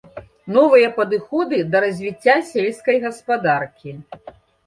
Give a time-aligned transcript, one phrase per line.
[0.53, 3.91] Новыя падыходы да развіцця сельскай гаспадаркі.